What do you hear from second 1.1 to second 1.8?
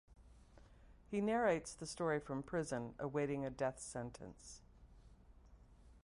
narrates